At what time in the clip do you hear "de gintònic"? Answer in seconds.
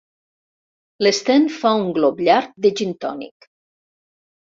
2.67-3.47